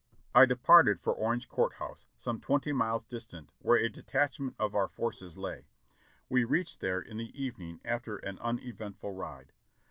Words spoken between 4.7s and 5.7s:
our forces lay.